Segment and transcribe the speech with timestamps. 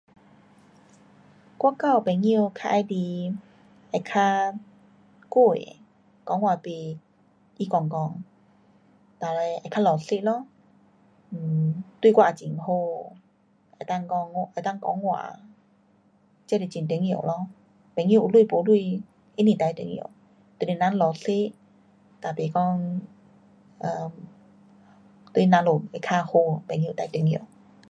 [1.61, 3.39] 我交的朋友较喜欢
[3.91, 4.59] 会较
[5.29, 5.79] 乖的，
[6.25, 8.23] 讲话不随讲讲，
[9.19, 10.47] 哒嘞会较老实咯。
[11.31, 12.65] um 对我也很好，
[13.87, 15.39] 能够讲，能够讲话，
[16.47, 17.45] 这是很重要咯。
[17.95, 18.73] 朋友有钱没钱不是
[19.55, 20.09] 最重要。
[20.57, 21.51] 就是人老实，
[22.19, 23.01] 哒不讲，
[23.77, 24.11] 呃，
[25.31, 26.33] 对我们会较好，
[26.67, 27.39] 朋友最重要。